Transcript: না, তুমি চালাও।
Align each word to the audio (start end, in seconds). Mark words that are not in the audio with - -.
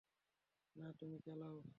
না, 0.75 0.89
তুমি 0.99 1.17
চালাও। 1.19 1.61